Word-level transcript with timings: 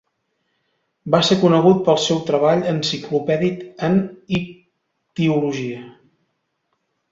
Va 1.15 1.19
ser 1.27 1.37
conegut 1.43 1.83
pel 1.89 1.99
seu 2.05 2.21
treball 2.31 2.65
enciclopèdic 2.73 3.63
en 3.89 4.01
ictiologia. 4.41 5.87